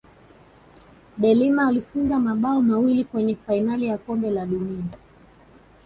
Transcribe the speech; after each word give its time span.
deLima 1.17 1.67
alifunga 1.67 2.19
mabao 2.19 2.61
mawili 2.61 3.03
kwenye 3.03 3.35
fainali 3.35 3.85
ya 3.85 3.97
kombe 3.97 4.31
la 4.31 4.45
dunia 4.45 4.85